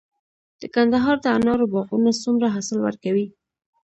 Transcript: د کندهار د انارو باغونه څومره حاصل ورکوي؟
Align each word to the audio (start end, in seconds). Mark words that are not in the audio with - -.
د 0.61 0.63
کندهار 0.75 1.17
د 1.21 1.25
انارو 1.37 1.65
باغونه 1.73 2.11
څومره 2.23 2.47
حاصل 2.55 2.77
ورکوي؟ 2.83 3.27